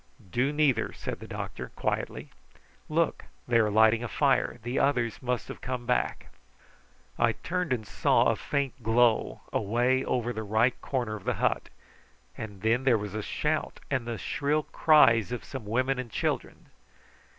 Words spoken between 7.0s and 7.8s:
I turned